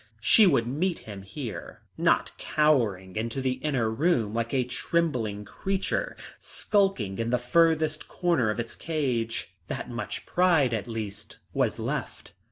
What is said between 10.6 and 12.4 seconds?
at least was left.